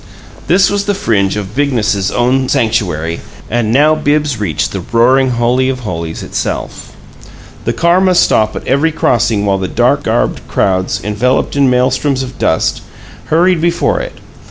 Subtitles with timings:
[0.47, 5.69] This was the fringe of Bigness's own sanctuary, and now Bibbs reached the roaring holy
[5.69, 6.91] of holies itself.
[7.65, 12.23] The car must stop at every crossing while the dark garbed crowds, enveloped in maelstroms
[12.23, 12.81] of dust,
[13.27, 14.13] hurried before it.